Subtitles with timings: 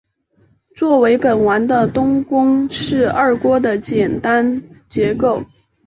[0.73, 5.43] 作为本丸的东馆是二廓的简单结构。